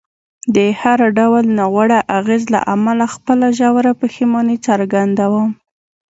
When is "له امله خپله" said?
2.53-3.47